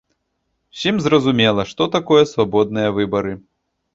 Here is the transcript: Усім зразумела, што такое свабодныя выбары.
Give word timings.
Усім 0.75 0.95
зразумела, 1.07 1.65
што 1.73 1.87
такое 1.97 2.23
свабодныя 2.33 2.89
выбары. 2.99 3.37